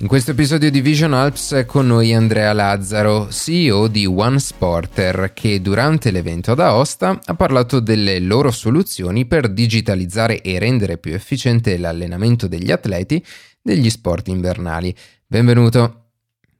In 0.00 0.06
questo 0.06 0.30
episodio 0.30 0.70
di 0.70 0.80
Vision 0.80 1.12
Alps 1.12 1.52
è 1.52 1.66
con 1.66 1.86
noi 1.86 2.14
Andrea 2.14 2.54
Lazzaro, 2.54 3.28
CEO 3.30 3.86
di 3.86 4.06
One 4.06 4.38
Sporter, 4.38 5.32
che 5.34 5.60
durante 5.60 6.10
l'evento 6.10 6.52
ad 6.52 6.60
Aosta 6.60 7.18
ha 7.22 7.34
parlato 7.34 7.80
delle 7.80 8.18
loro 8.18 8.50
soluzioni 8.50 9.26
per 9.26 9.50
digitalizzare 9.50 10.40
e 10.40 10.58
rendere 10.58 10.96
più 10.96 11.12
efficiente 11.12 11.76
l'allenamento 11.76 12.48
degli 12.48 12.70
atleti 12.70 13.22
degli 13.60 13.90
sport 13.90 14.28
invernali. 14.28 14.96
Benvenuto. 15.26 16.12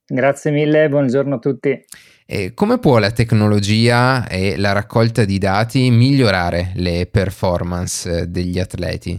Grazie 0.07 0.51
mille, 0.51 0.91
buongiorno 0.91 1.37
a 1.37 1.39
tutti. 1.39 1.83
E 2.27 2.53
come 2.53 2.79
può 2.79 2.99
la 2.99 3.11
tecnologia 3.11 4.29
e 4.29 4.59
la 4.59 4.73
raccolta 4.73 5.25
di 5.25 5.39
dati 5.39 5.91
migliorare 5.91 6.73
le 6.75 7.09
performance 7.11 8.31
degli 8.31 8.59
atleti? 8.59 9.19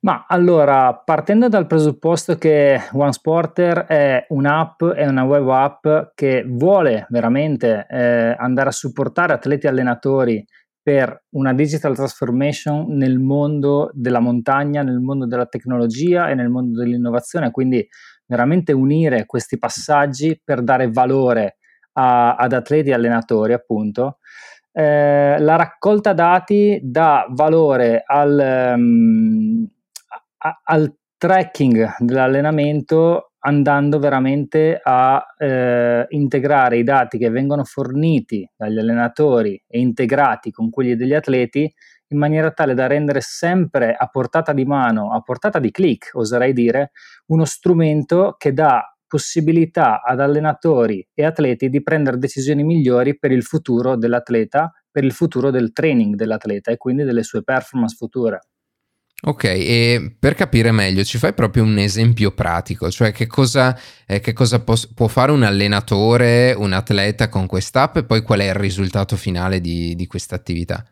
Ma 0.00 0.26
allora, 0.28 0.94
partendo 0.94 1.48
dal 1.48 1.66
presupposto 1.66 2.36
che 2.36 2.80
OneSporter 2.92 3.86
è 3.86 4.26
un'app, 4.28 4.84
è 4.84 5.04
una 5.06 5.24
web 5.24 5.48
app 5.48 5.86
che 6.14 6.44
vuole 6.46 7.06
veramente 7.08 7.84
eh, 7.90 8.36
andare 8.38 8.68
a 8.68 8.72
supportare 8.72 9.32
atleti 9.32 9.66
e 9.66 9.70
allenatori 9.70 10.44
per 10.80 11.24
una 11.30 11.52
digital 11.52 11.96
transformation 11.96 12.86
nel 12.96 13.18
mondo 13.18 13.90
della 13.92 14.20
montagna, 14.20 14.82
nel 14.82 15.00
mondo 15.00 15.26
della 15.26 15.46
tecnologia 15.46 16.28
e 16.30 16.34
nel 16.34 16.48
mondo 16.48 16.78
dell'innovazione, 16.80 17.50
quindi 17.50 17.84
veramente 18.24 18.72
unire 18.72 19.26
questi 19.26 19.58
passaggi 19.58 20.40
per 20.42 20.62
dare 20.62 20.90
valore 20.90 21.56
a, 21.94 22.36
ad 22.36 22.52
atleti 22.52 22.90
e 22.90 22.94
allenatori, 22.94 23.52
appunto. 23.52 24.18
Eh, 24.70 25.40
la 25.40 25.56
raccolta 25.56 26.12
dati 26.12 26.78
dà 26.84 27.26
valore 27.30 28.02
al, 28.06 28.74
um, 28.76 29.68
al 30.64 30.94
tracking 31.16 31.96
dell'allenamento 31.98 33.32
andando 33.40 33.98
veramente 33.98 34.80
a 34.82 35.24
eh, 35.36 36.06
integrare 36.08 36.78
i 36.78 36.82
dati 36.82 37.18
che 37.18 37.30
vengono 37.30 37.64
forniti 37.64 38.48
dagli 38.56 38.78
allenatori 38.78 39.62
e 39.66 39.78
integrati 39.78 40.50
con 40.50 40.70
quelli 40.70 40.96
degli 40.96 41.14
atleti 41.14 41.72
in 42.10 42.18
maniera 42.18 42.50
tale 42.50 42.74
da 42.74 42.86
rendere 42.86 43.20
sempre 43.20 43.94
a 43.94 44.06
portata 44.06 44.52
di 44.52 44.64
mano, 44.64 45.12
a 45.12 45.20
portata 45.20 45.58
di 45.58 45.70
click, 45.70 46.10
oserei 46.14 46.52
dire, 46.52 46.92
uno 47.26 47.44
strumento 47.44 48.34
che 48.38 48.52
dà 48.52 48.82
possibilità 49.06 50.02
ad 50.02 50.20
allenatori 50.20 51.06
e 51.14 51.24
atleti 51.24 51.68
di 51.68 51.82
prendere 51.82 52.18
decisioni 52.18 52.62
migliori 52.62 53.18
per 53.18 53.30
il 53.30 53.42
futuro 53.42 53.96
dell'atleta, 53.96 54.70
per 54.90 55.04
il 55.04 55.12
futuro 55.12 55.50
del 55.50 55.72
training 55.72 56.14
dell'atleta 56.14 56.70
e 56.70 56.76
quindi 56.76 57.04
delle 57.04 57.22
sue 57.22 57.42
performance 57.42 57.94
future. 57.96 58.38
Ok, 59.20 59.44
e 59.44 60.14
per 60.16 60.34
capire 60.34 60.70
meglio, 60.70 61.02
ci 61.02 61.18
fai 61.18 61.32
proprio 61.34 61.64
un 61.64 61.76
esempio 61.78 62.30
pratico, 62.30 62.88
cioè 62.88 63.10
che 63.10 63.26
cosa, 63.26 63.76
eh, 64.06 64.20
che 64.20 64.32
cosa 64.32 64.60
pos- 64.62 64.86
può 64.94 65.08
fare 65.08 65.32
un 65.32 65.42
allenatore, 65.42 66.54
un 66.56 66.72
atleta 66.72 67.28
con 67.28 67.46
quest'app 67.46 67.96
e 67.96 68.04
poi 68.04 68.22
qual 68.22 68.38
è 68.38 68.46
il 68.46 68.54
risultato 68.54 69.16
finale 69.16 69.60
di, 69.60 69.96
di 69.96 70.06
questa 70.06 70.36
attività? 70.36 70.84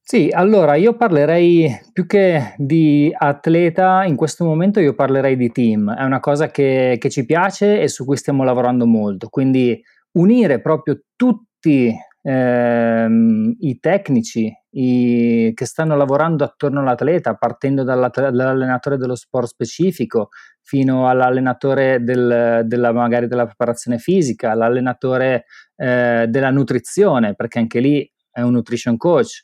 Sì, 0.00 0.30
allora 0.32 0.76
io 0.76 0.96
parlerei 0.96 1.68
più 1.92 2.06
che 2.06 2.54
di 2.56 3.12
atleta, 3.14 4.04
in 4.04 4.16
questo 4.16 4.44
momento 4.44 4.80
io 4.80 4.94
parlerei 4.94 5.36
di 5.36 5.50
team, 5.50 5.92
è 5.92 6.04
una 6.04 6.20
cosa 6.20 6.48
che, 6.50 6.96
che 6.98 7.10
ci 7.10 7.26
piace 7.26 7.80
e 7.80 7.88
su 7.88 8.06
cui 8.06 8.16
stiamo 8.16 8.42
lavorando 8.42 8.86
molto, 8.86 9.28
quindi 9.28 9.78
unire 10.12 10.62
proprio 10.62 11.02
tutti 11.14 11.92
ehm, 12.22 13.56
i 13.58 13.78
tecnici 13.80 14.50
i, 14.76 15.52
che 15.54 15.64
stanno 15.64 15.96
lavorando 15.96 16.44
attorno 16.44 16.80
all'atleta, 16.80 17.34
partendo 17.34 17.82
dall'allenatore 17.82 18.98
dello 18.98 19.14
sport 19.14 19.46
specifico 19.46 20.28
fino 20.62 21.08
all'allenatore 21.08 22.02
del, 22.02 22.62
della, 22.64 22.92
magari 22.92 23.26
della 23.26 23.46
preparazione 23.46 23.98
fisica, 23.98 24.50
all'allenatore 24.50 25.46
eh, 25.76 26.26
della 26.28 26.50
nutrizione, 26.50 27.34
perché 27.34 27.58
anche 27.58 27.80
lì 27.80 28.10
è 28.30 28.42
un 28.42 28.52
nutrition 28.52 28.96
coach, 28.96 29.40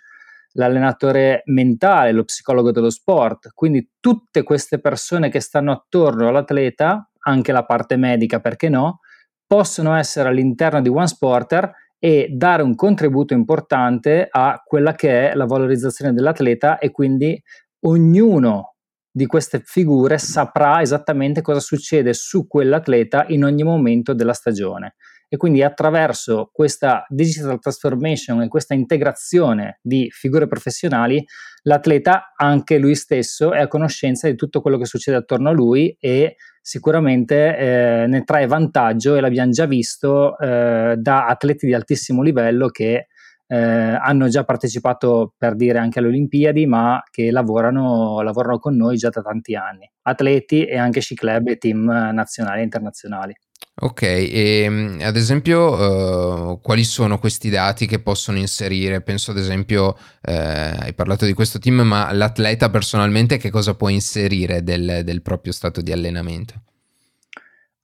l'allenatore 0.55 1.43
mentale, 1.47 2.13
lo 2.13 2.25
psicologo 2.25 2.71
dello 2.71 2.91
sport, 2.91 3.53
quindi 3.55 3.89
tutte 4.01 4.43
queste 4.43 4.81
persone 4.81 5.31
che 5.31 5.41
stanno 5.41 5.73
attorno 5.73 6.29
all'atleta, 6.29 7.11
anche 7.21 7.53
la 7.53 7.65
parte 7.65 7.97
medica, 7.97 8.41
perché 8.41 8.69
no, 8.69 9.01
possono 9.47 9.95
essere 9.95 10.29
all'interno 10.29 10.83
di 10.83 10.91
One 10.91 11.07
Sporter 11.07 11.73
e 12.05 12.27
dare 12.33 12.65
un 12.65 12.75
contributo 12.75 13.33
importante 13.33 14.27
a 14.29 14.61
quella 14.65 14.93
che 14.93 15.31
è 15.31 15.35
la 15.37 15.47
valorizzazione 15.47 16.13
dell'atleta 16.13 16.79
e 16.79 16.91
quindi 16.91 17.41
ognuno 17.87 18.75
di 19.09 19.25
queste 19.27 19.63
figure 19.65 20.19
saprà 20.19 20.81
esattamente 20.81 21.43
cosa 21.43 21.61
succede 21.61 22.13
su 22.13 22.49
quell'atleta 22.49 23.27
in 23.29 23.45
ogni 23.45 23.63
momento 23.63 24.15
della 24.15 24.33
stagione 24.33 24.97
e 25.33 25.39
quindi 25.39 25.63
attraverso 25.63 26.51
questa 26.53 27.07
digital 27.09 27.59
transformation 27.59 28.43
e 28.43 28.49
questa 28.49 28.75
integrazione 28.75 29.79
di 29.81 30.11
figure 30.11 30.47
professionali 30.47 31.25
l'atleta 31.63 32.35
anche 32.37 32.77
lui 32.77 32.95
stesso 32.95 33.55
è 33.55 33.61
a 33.61 33.67
conoscenza 33.67 34.29
di 34.29 34.35
tutto 34.35 34.61
quello 34.61 34.77
che 34.77 34.85
succede 34.85 35.17
attorno 35.17 35.49
a 35.49 35.53
lui 35.53 35.97
e 35.99 36.37
sicuramente 36.61 37.57
eh, 37.57 38.07
ne 38.09 38.25
trae 38.25 38.47
vantaggio 38.47 39.17
e 39.17 39.23
l'abbiamo 39.23 39.53
già 39.53 39.65
visto 39.65 40.39
eh, 40.39 40.97
da 40.99 41.25
atleti 41.25 41.65
di 41.65 41.73
altissimo 41.73 42.21
livello 42.21 42.69
che 42.69 43.07
eh, 43.53 43.99
hanno 44.01 44.29
già 44.29 44.45
partecipato 44.45 45.35
per 45.37 45.55
dire 45.57 45.79
anche 45.79 45.99
alle 45.99 46.09
Olimpiadi, 46.09 46.65
ma 46.65 47.03
che 47.11 47.31
lavorano, 47.31 48.23
lavorano 48.23 48.59
con 48.59 48.75
noi 48.75 48.97
già 48.97 49.11
da 49.11 49.21
tanti 49.21 49.55
anni. 49.55 49.91
Atleti 50.03 50.65
e 50.65 50.79
anche 50.79 51.03
sci 51.03 51.15
club 51.15 51.49
e 51.49 51.59
team 51.59 51.85
nazionali 51.85 52.61
e 52.61 52.65
internazionali. 52.65 53.35
Ok, 53.75 54.03
e 54.03 54.63
ehm, 54.65 55.01
ad 55.03 55.17
esempio 55.17 56.53
uh, 56.53 56.61
quali 56.63 56.83
sono 56.83 57.19
questi 57.19 57.51
dati 57.51 57.87
che 57.87 58.01
possono 58.01 58.39
inserire? 58.39 59.03
Penso 59.03 59.33
ad 59.33 59.37
esempio, 59.37 59.97
eh, 60.23 60.33
hai 60.35 60.95
parlato 60.95 61.27
di 61.27 61.35
questo 61.35 61.59
team, 61.59 61.83
ma 61.83 62.11
l'atleta 62.11 62.71
personalmente 62.71 63.37
che 63.37 63.51
cosa 63.51 63.75
può 63.75 63.89
inserire 63.89 64.63
del, 64.63 65.03
del 65.05 65.21
proprio 65.21 65.53
stato 65.53 65.83
di 65.83 65.93
allenamento? 65.93 66.55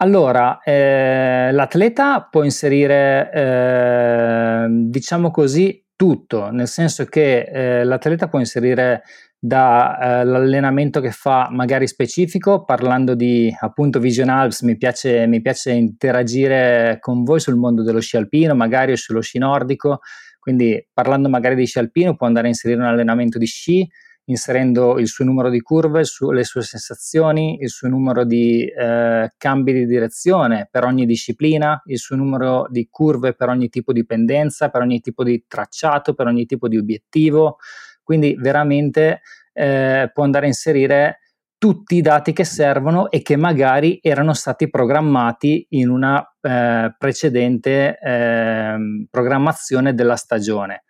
Allora, 0.00 0.60
eh, 0.62 1.50
l'atleta 1.50 2.22
può 2.31 2.44
inserire, 2.44 3.32
eh, 3.32 4.66
diciamo 4.69 5.32
così, 5.32 5.84
tutto, 5.97 6.50
nel 6.53 6.69
senso 6.69 7.04
che 7.06 7.41
eh, 7.41 7.82
l'atleta 7.82 8.28
può 8.28 8.38
inserire 8.38 9.03
dall'allenamento 9.41 11.00
eh, 11.00 11.03
che 11.03 11.10
fa 11.10 11.48
magari 11.50 11.88
specifico, 11.88 12.64
parlando 12.64 13.16
di 13.16 13.53
appunto 13.58 13.98
Vision 13.98 14.28
Alps, 14.28 14.62
mi 14.62 14.76
piace, 14.76 15.26
mi 15.26 15.41
piace 15.41 15.72
interagire 15.72 16.98
con 17.00 17.25
voi 17.25 17.41
sul 17.41 17.56
mondo 17.56 17.82
dello 17.82 18.00
sci 18.00 18.16
alpino, 18.16 18.54
magari 18.54 18.97
sullo 18.97 19.20
sci 19.20 19.38
nordico, 19.38 19.98
quindi 20.38 20.87
parlando 20.92 21.28
magari 21.28 21.56
di 21.56 21.66
sci 21.66 21.81
alpino 21.81 22.14
può 22.14 22.28
andare 22.28 22.47
a 22.47 22.50
inserire 22.50 22.81
un 22.81 22.87
allenamento 22.87 23.37
di 23.37 23.47
sci, 23.47 23.84
inserendo 24.28 24.98
il 24.98 25.08
suo 25.08 25.24
numero 25.24 25.50
di 25.50 25.60
curve, 25.60 26.04
su, 26.04 26.30
le 26.30 26.44
sue 26.44 26.62
sensazioni, 26.62 27.58
il 27.60 27.68
suo 27.68 27.88
numero 27.88 28.24
di 28.24 28.64
eh, 28.64 29.32
cambi 29.36 29.72
di 29.72 29.86
direzione 29.86 30.68
per 30.70 30.84
ogni 30.84 31.06
disciplina, 31.06 31.80
il 31.86 31.98
suo 31.98 32.16
numero 32.16 32.66
di 32.68 32.88
curve 32.90 33.34
per 33.34 33.48
ogni 33.48 33.68
tipo 33.68 33.92
di 33.92 34.04
pendenza, 34.04 34.68
per 34.68 34.82
ogni 34.82 35.00
tipo 35.00 35.24
di 35.24 35.44
tracciato, 35.46 36.14
per 36.14 36.26
ogni 36.26 36.46
tipo 36.46 36.68
di 36.68 36.76
obiettivo, 36.76 37.56
quindi 38.02 38.34
veramente 38.38 39.20
eh, 39.52 40.10
può 40.12 40.24
andare 40.24 40.44
a 40.44 40.48
inserire 40.48 41.18
tutti 41.58 41.96
i 41.96 42.00
dati 42.00 42.32
che 42.32 42.44
servono 42.44 43.10
e 43.10 43.20
che 43.20 43.36
magari 43.36 43.98
erano 44.00 44.32
stati 44.32 44.70
programmati 44.70 45.66
in 45.70 45.88
una 45.88 46.24
eh, 46.40 46.94
precedente 46.96 47.98
eh, 47.98 48.76
programmazione 49.10 49.92
della 49.92 50.14
stagione. 50.14 50.84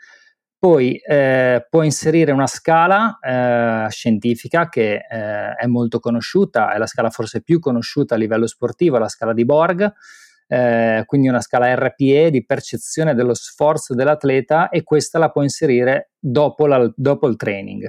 Poi 0.60 0.96
eh, 0.96 1.64
può 1.70 1.82
inserire 1.82 2.32
una 2.32 2.48
scala 2.48 3.18
eh, 3.20 3.86
scientifica 3.90 4.68
che 4.68 4.94
eh, 5.08 5.54
è 5.54 5.66
molto 5.66 6.00
conosciuta, 6.00 6.72
è 6.72 6.78
la 6.78 6.86
scala 6.86 7.10
forse 7.10 7.42
più 7.42 7.60
conosciuta 7.60 8.16
a 8.16 8.18
livello 8.18 8.48
sportivo, 8.48 8.98
la 8.98 9.08
scala 9.08 9.32
di 9.32 9.44
Borg, 9.44 9.92
eh, 10.48 11.04
quindi 11.06 11.28
una 11.28 11.40
scala 11.40 11.72
RPE 11.74 12.30
di 12.30 12.44
percezione 12.44 13.14
dello 13.14 13.34
sforzo 13.34 13.94
dell'atleta 13.94 14.68
e 14.70 14.82
questa 14.82 15.20
la 15.20 15.30
può 15.30 15.42
inserire 15.42 16.10
dopo, 16.18 16.66
la, 16.66 16.90
dopo 16.96 17.28
il 17.28 17.36
training. 17.36 17.84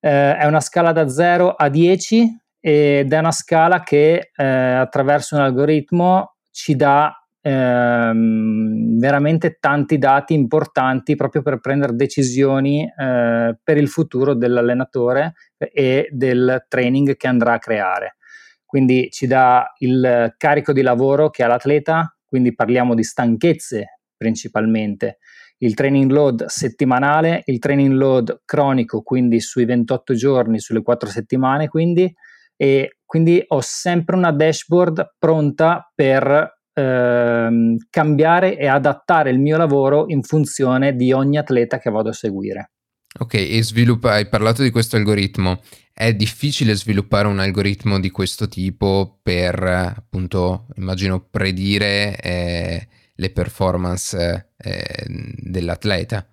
Eh, 0.00 0.36
è 0.36 0.44
una 0.44 0.60
scala 0.60 0.92
da 0.92 1.08
0 1.08 1.52
a 1.52 1.70
10 1.70 2.38
ed 2.60 3.12
è 3.12 3.18
una 3.18 3.32
scala 3.32 3.82
che 3.82 4.30
eh, 4.34 4.44
attraverso 4.44 5.36
un 5.36 5.40
algoritmo 5.40 6.36
ci 6.50 6.76
dà 6.76 7.23
ehm, 7.44 8.98
veramente 8.98 9.58
tanti 9.60 9.98
dati 9.98 10.32
importanti 10.32 11.14
proprio 11.14 11.42
per 11.42 11.60
prendere 11.60 11.94
decisioni 11.94 12.84
eh, 12.84 13.58
per 13.62 13.76
il 13.76 13.88
futuro 13.88 14.34
dell'allenatore 14.34 15.34
e 15.58 16.08
del 16.10 16.64
training 16.68 17.16
che 17.16 17.26
andrà 17.26 17.54
a 17.54 17.58
creare. 17.58 18.16
Quindi 18.64 19.08
ci 19.10 19.26
dà 19.26 19.72
il 19.80 20.34
carico 20.38 20.72
di 20.72 20.80
lavoro 20.80 21.28
che 21.28 21.42
ha 21.42 21.46
l'atleta, 21.46 22.16
quindi 22.24 22.54
parliamo 22.54 22.94
di 22.94 23.04
stanchezze 23.04 23.98
principalmente, 24.16 25.18
il 25.58 25.74
training 25.74 26.10
load 26.10 26.46
settimanale, 26.46 27.42
il 27.46 27.58
training 27.58 27.92
load 27.92 28.42
cronico, 28.44 29.02
quindi 29.02 29.40
sui 29.40 29.66
28 29.66 30.14
giorni, 30.14 30.58
sulle 30.60 30.82
4 30.82 31.08
settimane, 31.10 31.68
quindi, 31.68 32.12
e 32.56 32.96
quindi 33.04 33.44
ho 33.48 33.60
sempre 33.60 34.16
una 34.16 34.32
dashboard 34.32 35.16
pronta 35.18 35.90
per 35.94 36.53
ehm, 36.74 37.76
cambiare 37.88 38.58
e 38.58 38.66
adattare 38.66 39.30
il 39.30 39.38
mio 39.38 39.56
lavoro 39.56 40.04
in 40.08 40.22
funzione 40.22 40.94
di 40.94 41.12
ogni 41.12 41.38
atleta 41.38 41.78
che 41.78 41.90
vado 41.90 42.10
a 42.10 42.12
seguire. 42.12 42.70
Ok, 43.16 43.34
e 43.34 43.62
sviluppa, 43.62 44.12
hai 44.12 44.28
parlato 44.28 44.62
di 44.62 44.70
questo 44.70 44.96
algoritmo. 44.96 45.60
È 45.92 46.12
difficile 46.12 46.74
sviluppare 46.74 47.28
un 47.28 47.38
algoritmo 47.38 48.00
di 48.00 48.10
questo 48.10 48.48
tipo 48.48 49.20
per, 49.22 49.62
appunto, 49.62 50.66
immagino, 50.74 51.20
predire 51.30 52.20
eh, 52.20 52.88
le 53.14 53.30
performance 53.30 54.50
eh, 54.56 55.04
dell'atleta? 55.06 56.26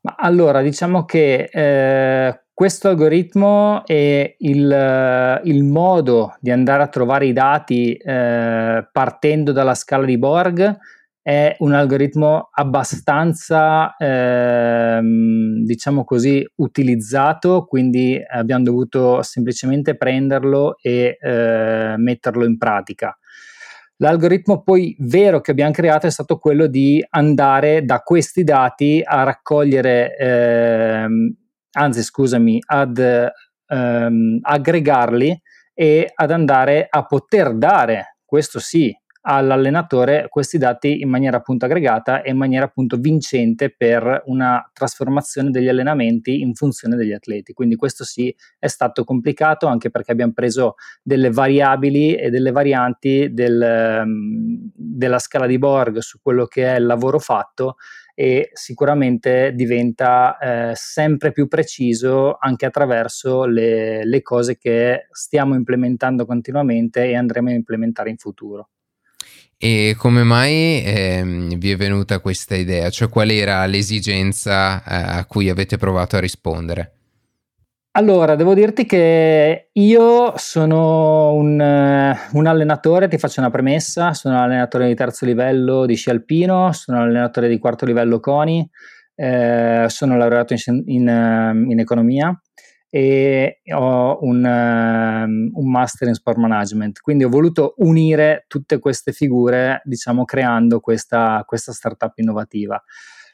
Ma 0.00 0.16
allora, 0.18 0.62
diciamo 0.62 1.04
che 1.04 1.48
eh, 1.52 2.45
questo 2.56 2.88
algoritmo 2.88 3.84
e 3.84 4.36
il, 4.38 5.40
il, 5.44 5.62
modo 5.62 6.36
di 6.40 6.50
andare 6.50 6.82
a 6.84 6.88
trovare 6.88 7.26
i 7.26 7.34
dati 7.34 7.92
eh, 7.92 8.88
partendo 8.90 9.52
dalla 9.52 9.74
scala 9.74 10.06
di 10.06 10.16
Borg 10.16 10.78
è 11.20 11.54
un 11.58 11.74
algoritmo 11.74 12.48
abbastanza, 12.50 13.94
ehm, 13.98 15.64
diciamo 15.64 16.04
così, 16.04 16.42
utilizzato, 16.54 17.66
quindi 17.66 18.18
abbiamo 18.26 18.64
dovuto 18.64 19.20
semplicemente 19.20 19.94
prenderlo 19.98 20.78
e 20.80 21.18
eh, 21.20 21.94
metterlo 21.98 22.46
in 22.46 22.56
pratica. 22.56 23.14
L'algoritmo 23.96 24.62
poi 24.62 24.96
vero 25.00 25.42
che 25.42 25.50
abbiamo 25.50 25.72
creato 25.72 26.06
è 26.06 26.10
stato 26.10 26.38
quello 26.38 26.68
di 26.68 27.04
andare 27.10 27.84
da 27.84 28.00
questi 28.00 28.44
dati 28.44 29.02
a 29.04 29.24
raccogliere, 29.24 30.16
ehm, 30.16 31.36
anzi 31.72 32.02
scusami, 32.02 32.62
ad 32.64 32.98
ehm, 33.66 34.38
aggregarli 34.42 35.40
e 35.74 36.10
ad 36.14 36.30
andare 36.30 36.86
a 36.88 37.04
poter 37.04 37.54
dare, 37.54 38.18
questo 38.24 38.58
sì, 38.58 38.94
all'allenatore 39.28 40.26
questi 40.28 40.56
dati 40.56 41.00
in 41.00 41.08
maniera 41.08 41.38
appunto 41.38 41.64
aggregata 41.64 42.22
e 42.22 42.30
in 42.30 42.36
maniera 42.36 42.66
appunto 42.66 42.96
vincente 42.96 43.74
per 43.76 44.22
una 44.26 44.68
trasformazione 44.72 45.50
degli 45.50 45.68
allenamenti 45.68 46.40
in 46.40 46.54
funzione 46.54 46.96
degli 46.96 47.12
atleti. 47.12 47.52
Quindi 47.52 47.74
questo 47.74 48.04
sì 48.04 48.34
è 48.58 48.68
stato 48.68 49.04
complicato 49.04 49.66
anche 49.66 49.90
perché 49.90 50.12
abbiamo 50.12 50.32
preso 50.32 50.74
delle 51.02 51.30
variabili 51.30 52.14
e 52.14 52.30
delle 52.30 52.52
varianti 52.52 53.32
del, 53.32 54.02
um, 54.04 54.70
della 54.72 55.18
scala 55.18 55.46
di 55.46 55.58
Borg 55.58 55.98
su 55.98 56.18
quello 56.22 56.46
che 56.46 56.72
è 56.72 56.78
il 56.78 56.86
lavoro 56.86 57.18
fatto 57.18 57.76
e 58.18 58.48
sicuramente 58.54 59.52
diventa 59.54 60.38
eh, 60.38 60.72
sempre 60.74 61.32
più 61.32 61.48
preciso 61.48 62.38
anche 62.40 62.64
attraverso 62.64 63.44
le, 63.44 64.06
le 64.06 64.22
cose 64.22 64.56
che 64.56 65.06
stiamo 65.10 65.54
implementando 65.54 66.24
continuamente 66.24 67.04
e 67.04 67.14
andremo 67.14 67.50
a 67.50 67.52
implementare 67.52 68.08
in 68.08 68.16
futuro. 68.16 68.70
E 69.58 69.94
come 69.98 70.22
mai 70.22 70.82
ehm, 70.82 71.58
vi 71.58 71.70
è 71.72 71.76
venuta 71.76 72.20
questa 72.20 72.54
idea? 72.54 72.88
Cioè 72.88 73.10
qual 73.10 73.28
era 73.28 73.66
l'esigenza 73.66 74.82
eh, 74.82 75.18
a 75.18 75.24
cui 75.26 75.50
avete 75.50 75.76
provato 75.76 76.16
a 76.16 76.20
rispondere? 76.20 76.92
Allora, 77.96 78.34
devo 78.34 78.52
dirti 78.52 78.84
che 78.84 79.70
io 79.72 80.36
sono 80.36 81.32
un, 81.32 81.58
uh, 81.58 82.36
un, 82.36 82.46
allenatore, 82.46 83.08
ti 83.08 83.16
faccio 83.16 83.40
una 83.40 83.48
premessa, 83.48 84.12
sono 84.12 84.34
un 84.34 84.42
allenatore 84.42 84.86
di 84.86 84.94
terzo 84.94 85.24
livello 85.24 85.86
di 85.86 85.94
sci 85.94 86.10
alpino, 86.10 86.72
sono 86.72 86.98
un 86.98 87.04
allenatore 87.04 87.48
di 87.48 87.58
quarto 87.58 87.86
livello 87.86 88.20
CONI, 88.20 88.68
eh, 89.14 89.86
sono 89.88 90.18
laureato 90.18 90.52
in, 90.52 90.82
in, 90.84 91.08
uh, 91.08 91.70
in 91.70 91.78
economia 91.78 92.38
e 92.90 93.62
ho 93.72 94.18
un, 94.20 94.44
um, 94.44 95.50
un, 95.54 95.70
master 95.70 96.08
in 96.08 96.14
sport 96.14 96.36
management. 96.36 97.00
Quindi 97.00 97.24
ho 97.24 97.30
voluto 97.30 97.76
unire 97.78 98.44
tutte 98.46 98.78
queste 98.78 99.12
figure, 99.12 99.80
diciamo, 99.84 100.26
creando 100.26 100.80
questa, 100.80 101.42
questa 101.46 101.72
startup 101.72 102.12
innovativa. 102.18 102.78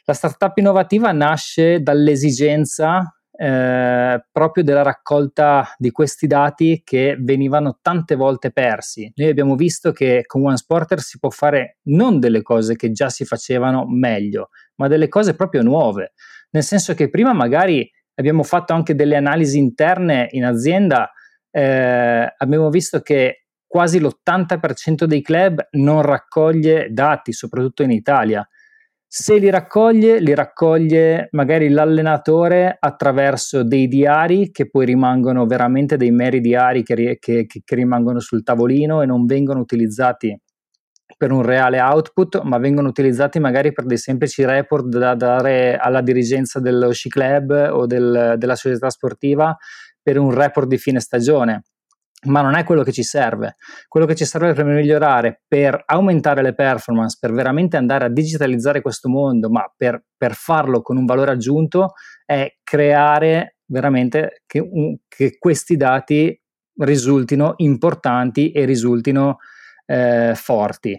La 0.05 0.15
startup 0.15 0.57
innovativa 0.57 1.11
nasce 1.11 1.83
dall'esigenza 1.83 3.17
eh, 3.43 4.25
proprio 4.31 4.63
della 4.63 4.83
raccolta 4.83 5.75
di 5.77 5.91
questi 5.91 6.29
dati 6.29 6.83
che 6.85 7.17
venivano 7.19 7.81
tante 7.83 8.15
volte 8.15 8.53
persi. 8.53 9.11
Noi 9.17 9.31
abbiamo 9.31 9.57
visto 9.57 9.91
che 9.91 10.23
con 10.27 10.47
OneSporter 10.47 11.01
si 11.01 11.19
può 11.19 11.29
fare 11.29 11.79
non 11.87 12.21
delle 12.21 12.43
cose 12.43 12.77
che 12.77 12.93
già 12.93 13.09
si 13.09 13.25
facevano 13.25 13.85
meglio, 13.85 14.51
ma 14.77 14.87
delle 14.87 15.09
cose 15.09 15.35
proprio 15.35 15.63
nuove. 15.63 16.13
Nel 16.51 16.63
senso 16.63 16.95
che 16.95 17.11
prima 17.11 17.33
magari 17.33 17.91
abbiamo 18.15 18.45
fatto 18.45 18.75
anche 18.75 18.95
delle 18.95 19.17
analisi 19.17 19.59
interne 19.59 20.29
in 20.31 20.45
azienda, 20.45 21.11
eh, 21.51 22.35
abbiamo 22.37 22.71
visto 22.71 23.01
che 23.01 23.47
quasi 23.67 23.99
l'80% 23.99 25.03
dei 25.03 25.21
club 25.21 25.67
non 25.73 26.03
raccoglie 26.03 26.93
dati, 26.93 27.33
soprattutto 27.33 27.83
in 27.83 27.91
Italia. 27.91 28.47
Se 29.15 29.37
li 29.37 29.51
raccoglie, 29.51 30.21
li 30.21 30.35
raccoglie 30.35 31.29
magari 31.33 31.69
l'allenatore 31.69 32.75
attraverso 32.81 33.63
dei 33.63 33.87
diari 33.87 34.51
che 34.51 34.71
poi 34.71 34.87
rimangono 34.87 35.45
veramente 35.45 35.99
dei 35.99 36.11
meri 36.11 36.41
diari 36.41 36.83
che, 36.83 37.19
che, 37.21 37.45
che 37.47 37.75
rimangono 37.75 38.21
sul 38.21 38.43
tavolino 38.43 39.03
e 39.03 39.07
non 39.07 39.27
vengono 39.27 39.61
utilizzati 39.61 40.35
per 41.15 41.31
un 41.31 41.43
reale 41.43 41.79
output, 41.79 42.41
ma 42.45 42.57
vengono 42.57 42.89
utilizzati 42.89 43.39
magari 43.39 43.73
per 43.73 43.85
dei 43.85 43.99
semplici 43.99 44.47
report 44.47 44.87
da 44.87 45.15
dare 45.15 45.77
alla 45.77 46.01
dirigenza 46.01 46.59
dello 46.59 46.91
sci 46.91 47.11
club 47.11 47.69
o 47.71 47.85
del, 47.85 48.37
della 48.39 48.57
società 48.57 48.89
sportiva 48.89 49.55
per 50.01 50.19
un 50.19 50.33
report 50.33 50.69
di 50.69 50.79
fine 50.79 51.01
stagione. 51.01 51.65
Ma 52.25 52.41
non 52.41 52.55
è 52.55 52.63
quello 52.63 52.85
che 52.85 52.93
ci 52.93 53.03
serve. 53.03 53.57
Quello 53.89 54.07
che 54.07 54.15
ci 54.15 54.25
serve 54.25 54.53
per 54.53 54.65
migliorare, 54.65 55.43
per 55.47 55.83
aumentare 55.87 56.43
le 56.43 56.55
performance, 56.55 57.17
per 57.21 57.33
veramente 57.33 57.77
andare 57.77 58.05
a 58.05 58.09
digitalizzare 58.09 58.81
questo 58.81 59.09
mondo, 59.09 59.51
ma 59.51 59.73
per, 59.77 60.05
per 60.17 60.35
farlo 60.35 60.83
con 60.83 60.97
un 60.97 61.05
valore 61.05 61.33
aggiunto, 61.33 61.95
è 62.25 62.59
creare 62.63 63.57
veramente 63.67 64.43
che, 64.47 64.61
un, 64.61 64.97
che 65.09 65.37
questi 65.39 65.77
dati 65.77 66.41
risultino 66.77 67.55
importanti 67.57 68.53
e 68.53 68.65
risultino 68.65 69.39
eh, 69.87 70.33
forti. 70.37 70.97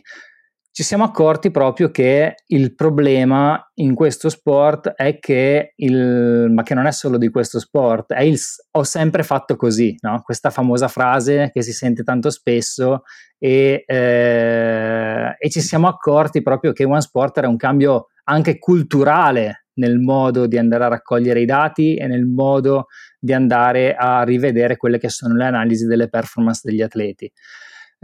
Ci 0.75 0.81
siamo 0.81 1.03
accorti 1.03 1.51
proprio 1.51 1.91
che 1.91 2.33
il 2.47 2.73
problema 2.73 3.63
in 3.75 3.93
questo 3.93 4.27
sport 4.29 4.89
è 4.89 5.19
che, 5.19 5.73
il, 5.75 6.49
ma 6.51 6.63
che 6.63 6.73
non 6.73 6.87
è 6.87 6.91
solo 6.91 7.19
di 7.19 7.29
questo 7.29 7.59
sport, 7.59 8.11
è 8.13 8.23
il 8.23 8.39
ho 8.71 8.81
sempre 8.81 9.21
fatto 9.21 9.55
così, 9.55 9.95
no? 9.99 10.23
questa 10.23 10.49
famosa 10.49 10.87
frase 10.87 11.51
che 11.53 11.61
si 11.61 11.73
sente 11.73 12.01
tanto 12.01 12.31
spesso 12.31 13.03
e, 13.37 13.83
eh, 13.85 15.35
e 15.37 15.49
ci 15.51 15.61
siamo 15.61 15.87
accorti 15.87 16.41
proprio 16.41 16.71
che 16.71 16.85
One 16.85 17.01
Sport 17.01 17.37
era 17.37 17.49
un 17.49 17.57
cambio 17.57 18.07
anche 18.23 18.57
culturale 18.57 19.67
nel 19.73 19.99
modo 19.99 20.47
di 20.47 20.57
andare 20.57 20.85
a 20.85 20.87
raccogliere 20.87 21.41
i 21.41 21.45
dati 21.45 21.97
e 21.97 22.07
nel 22.07 22.25
modo 22.25 22.87
di 23.19 23.33
andare 23.33 23.93
a 23.93 24.23
rivedere 24.23 24.77
quelle 24.77 24.97
che 24.97 25.09
sono 25.09 25.35
le 25.35 25.45
analisi 25.45 25.85
delle 25.85 26.09
performance 26.09 26.61
degli 26.63 26.81
atleti. 26.81 27.31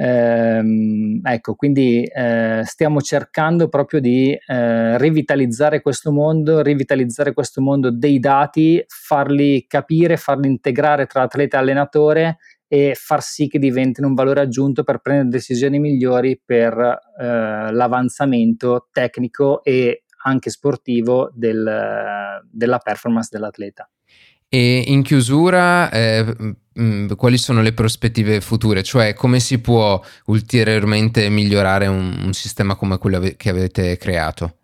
Ehm, 0.02 1.20
ecco, 1.22 1.56
quindi 1.56 2.06
eh, 2.06 2.62
stiamo 2.64 3.02
cercando 3.02 3.68
proprio 3.68 4.00
di 4.00 4.32
eh, 4.32 4.98
rivitalizzare 4.98 5.82
questo 5.82 6.14
mondo, 6.14 6.62
rivitalizzare 6.62 7.34
questo 7.34 7.60
mondo 7.60 7.92
dei 7.92 8.18
dati, 8.20 8.82
farli 8.88 9.66
capire, 9.68 10.16
farli 10.16 10.48
integrare 10.48 11.06
tra 11.06 11.24
atleta 11.24 11.58
e 11.58 11.60
allenatore 11.60 12.38
e 12.66 12.96
far 12.96 13.22
sì 13.22 13.50
che 13.50 13.60
diventino 13.60 14.08
un 14.08 14.14
valore 14.14 14.40
aggiunto 14.40 14.84
per 14.84 15.00
prendere 15.00 15.30
decisioni 15.30 15.80
migliori 15.80 16.40
per 16.44 16.78
eh, 16.78 17.72
l'avanzamento 17.74 18.88
tecnico 18.94 19.62
e 19.64 20.06
anche 20.24 20.50
sportivo 20.50 21.30
del, 21.34 22.42
della 22.50 22.78
performance 22.78 23.30
dell'atleta. 23.32 23.90
E 24.52 24.84
in 24.88 25.04
chiusura, 25.04 25.92
eh, 25.92 26.24
mh, 26.24 26.54
mm, 26.82 27.12
quali 27.16 27.38
sono 27.38 27.62
le 27.62 27.72
prospettive 27.72 28.42
future? 28.42 28.82
Cioè, 28.82 29.14
come 29.14 29.40
si 29.40 29.60
può 29.60 30.02
ulteriormente 30.26 31.30
migliorare 31.30 31.86
un, 31.86 32.20
un 32.26 32.34
sistema 32.34 32.76
come 32.76 32.98
quello 32.98 33.20
che 33.38 33.50
avete 33.50 33.96
creato? 33.98 34.56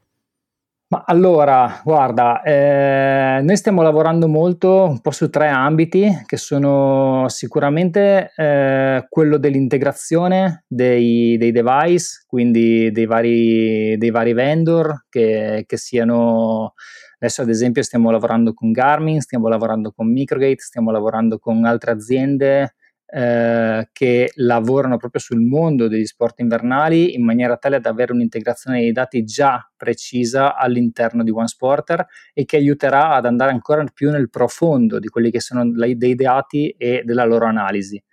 Ma 0.87 1.03
allora, 1.05 1.81
guarda, 1.83 2.41
eh, 2.41 3.41
noi 3.41 3.57
stiamo 3.57 3.81
lavorando 3.81 4.27
molto 4.27 4.85
un 4.85 5.01
po' 5.01 5.11
su 5.11 5.29
tre 5.29 5.49
ambiti 5.49 6.07
che 6.25 6.37
sono 6.37 7.25
sicuramente 7.27 8.31
eh, 8.35 9.05
quello 9.09 9.37
dell'integrazione 9.37 10.63
dei, 10.67 11.37
dei, 11.37 11.51
device, 11.51 12.23
quindi 12.27 12.91
dei 12.91 13.05
vari, 13.07 13.97
dei 13.97 14.11
vari 14.11 14.33
vendor 14.33 15.05
che, 15.09 15.63
che 15.67 15.77
siano 15.77 16.73
Adesso 17.19 17.41
ad 17.41 17.49
esempio 17.49 17.83
stiamo 17.83 18.11
lavorando 18.11 18.53
con 18.53 18.71
Garmin, 18.71 19.21
stiamo 19.21 19.47
lavorando 19.47 19.91
con 19.91 20.11
Microgate, 20.11 20.59
stiamo 20.59 20.91
lavorando 20.91 21.39
con 21.39 21.65
altre 21.65 21.91
aziende 21.91 22.75
eh, 23.07 23.87
che 23.93 24.31
lavorano 24.35 24.97
proprio 24.97 25.21
sul 25.21 25.39
mondo 25.39 25.87
degli 25.87 26.05
sport 26.05 26.39
invernali 26.39 27.13
in 27.13 27.23
maniera 27.23 27.55
tale 27.55 27.79
da 27.79 27.89
avere 27.91 28.11
un'integrazione 28.13 28.79
dei 28.79 28.91
dati 28.91 29.23
già 29.23 29.71
precisa 29.77 30.55
all'interno 30.55 31.23
di 31.23 31.29
OneSporter 31.29 32.05
e 32.33 32.45
che 32.45 32.57
aiuterà 32.57 33.13
ad 33.13 33.25
andare 33.25 33.51
ancora 33.51 33.85
più 33.93 34.09
nel 34.09 34.29
profondo 34.29 34.99
di 34.99 35.07
quelli 35.07 35.31
che 35.31 35.39
sono 35.39 35.69
dei 35.71 36.15
dati 36.15 36.69
e 36.71 37.03
della 37.05 37.25
loro 37.25 37.45
analisi. 37.45 38.03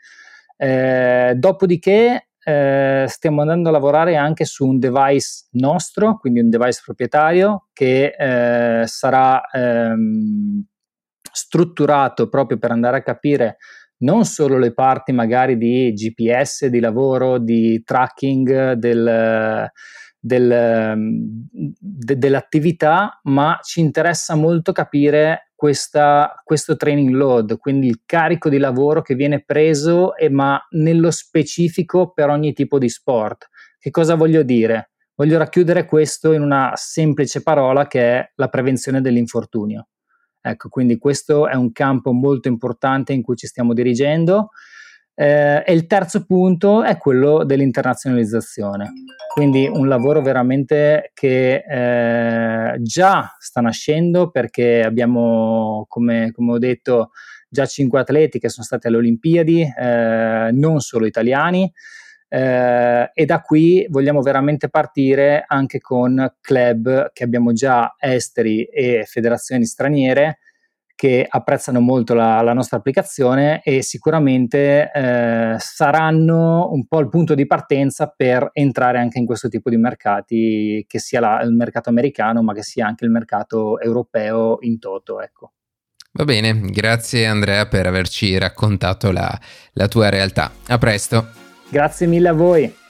Eh, 0.57 1.35
dopodiché 1.37 2.29
eh, 2.45 3.05
stiamo 3.09 3.41
andando 3.43 3.69
a 3.69 3.73
lavorare 3.73 4.17
anche 4.17 4.45
su 4.45 4.67
un 4.67 4.79
device 4.79 5.47
nostro, 5.53 6.19
quindi 6.19 6.41
un 6.41 6.51
device 6.51 6.81
proprietario 6.85 7.69
che 7.73 8.15
eh, 8.19 8.87
sarà 8.87 9.43
ehm, 9.51 10.65
strutturato 11.33 12.29
proprio 12.29 12.59
per 12.59 12.71
andare 12.71 12.99
a 12.99 13.03
capire 13.03 13.59
non 13.99 14.25
solo 14.25 14.59
le 14.59 14.73
parti 14.73 15.13
magari 15.13 15.57
di 15.57 15.93
GPS, 15.93 16.67
di 16.67 16.81
lavoro, 16.81 17.39
di 17.39 17.83
tracking 17.85 18.73
del, 18.73 19.71
del, 20.19 20.95
de, 21.53 22.19
dell'attività, 22.19 23.21
ma 23.25 23.59
ci 23.63 23.81
interessa 23.81 24.35
molto 24.35 24.73
capire 24.73 25.52
questa, 25.63 26.43
questo 26.43 26.75
training 26.75 27.11
load, 27.11 27.57
quindi 27.57 27.87
il 27.87 28.03
carico 28.05 28.49
di 28.49 28.59
lavoro 28.59 29.01
che 29.01 29.15
viene 29.15 29.45
preso, 29.45 30.17
e, 30.17 30.29
ma 30.29 30.61
nello 30.71 31.13
specifico 31.13 32.11
per 32.11 32.31
ogni 32.31 32.53
tipo 32.53 32.81
di 32.81 32.89
sport. 32.89 33.49
Che 33.79 33.91
cosa 33.93 34.17
voglio 34.17 34.43
dire? 34.43 34.91
Voglio 35.15 35.39
racchiudere 35.39 35.85
questo 35.85 36.33
in 36.33 36.43
una 36.43 36.73
semplice 36.75 37.45
parola 37.45 37.87
che 37.87 38.01
è 38.01 38.33
la 38.35 38.49
prevenzione 38.49 39.01
dell'infortunio. 39.01 39.87
Ecco, 40.41 40.69
quindi 40.69 40.99
questo 40.99 41.47
è 41.47 41.55
un 41.55 41.71
campo 41.71 42.11
molto 42.11 42.49
importante 42.49 43.13
in 43.13 43.23
cui 43.23 43.37
ci 43.37 43.47
stiamo 43.47 43.73
dirigendo. 43.73 44.49
Eh, 45.15 45.63
e 45.67 45.73
il 45.75 45.87
terzo 45.87 46.25
punto 46.25 46.83
è 46.83 46.97
quello 46.97 47.45
dell'internazionalizzazione, 47.45 48.93
quindi 49.35 49.69
un 49.71 49.87
lavoro 49.87 50.23
veramente 50.23 51.11
che 51.13 51.65
eh, 51.69 52.77
già 52.81 53.37
sta 53.39 53.61
nascendo 53.61 54.31
perché 54.31 54.83
abbiamo, 54.83 55.85
come, 55.89 56.31
come, 56.33 56.53
ho 56.53 56.59
detto, 56.59 57.11
già 57.49 57.67
cinque 57.67 58.01
atleti 58.01 58.39
che 58.39 58.49
sono 58.49 58.65
stati 58.65 58.87
alle 58.87 58.97
Olimpiadi, 58.97 59.63
eh, 59.63 60.49
non 60.51 60.81
solo 60.81 61.05
italiani, 61.05 61.71
eh, 62.29 63.11
e 63.13 63.25
da 63.27 63.43
qui 63.43 63.87
vogliamo 63.91 64.23
veramente 64.23 64.71
partire 64.71 65.45
anche 65.47 65.81
con 65.81 66.37
club 66.41 67.13
che 67.13 67.25
abbiamo 67.25 67.53
già 67.53 67.95
esteri 67.99 68.65
e 68.65 69.05
federazioni 69.07 69.67
straniere 69.67 70.39
che 70.95 71.27
apprezzano 71.29 71.81
molto 71.81 72.15
la, 72.15 72.41
la 72.43 72.53
nostra 72.53 72.79
applicazione 72.79 73.61
e 73.63 73.83
sicuramente 73.83 74.91
eh, 74.93 75.57
saranno 75.59 76.71
un 76.73 76.87
po' 76.87 77.01
il 77.01 77.09
punto 77.09 77.35
di 77.35 77.47
partenza 77.47 78.13
per 78.15 78.51
entrare 78.53 78.99
anche 78.99 79.19
in 79.19 79.27
questo 79.27 79.49
tipo 79.49 79.71
di 79.71 79.77
mercati, 79.77 80.85
che 80.87 80.99
sia 80.99 81.21
la, 81.21 81.41
il 81.43 81.53
mercato 81.53 81.89
americano, 81.91 82.43
ma 82.43 82.53
che 82.55 82.63
sia 82.63 82.87
anche 82.87 83.05
il 83.05 83.11
mercato 83.11 83.81
europeo 83.81 84.59
in 84.61 84.79
toto. 84.79 85.21
Ecco. 85.21 85.53
Va 86.15 86.25
bene, 86.25 86.61
grazie 86.61 87.27
Andrea 87.27 87.67
per 87.67 87.87
averci 87.87 88.37
raccontato 88.37 89.11
la, 89.13 89.39
la 89.73 89.89
tua 89.89 90.11
realtà. 90.11 90.51
A 90.69 90.79
presto. 90.79 91.27
Grazie 91.71 92.07
mille 92.07 92.29
a 92.29 92.35
voi. 92.35 92.82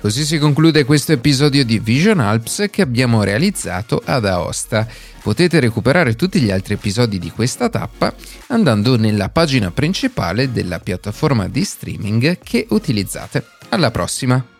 Così 0.00 0.24
si 0.24 0.38
conclude 0.38 0.84
questo 0.84 1.12
episodio 1.12 1.62
di 1.62 1.78
Vision 1.78 2.20
Alps 2.20 2.68
che 2.70 2.80
abbiamo 2.80 3.22
realizzato 3.22 4.00
ad 4.02 4.24
Aosta. 4.24 4.88
Potete 5.22 5.60
recuperare 5.60 6.16
tutti 6.16 6.40
gli 6.40 6.50
altri 6.50 6.72
episodi 6.72 7.18
di 7.18 7.30
questa 7.30 7.68
tappa 7.68 8.14
andando 8.46 8.96
nella 8.96 9.28
pagina 9.28 9.70
principale 9.70 10.52
della 10.52 10.78
piattaforma 10.78 11.48
di 11.48 11.62
streaming 11.64 12.38
che 12.42 12.66
utilizzate. 12.70 13.44
Alla 13.68 13.90
prossima! 13.90 14.59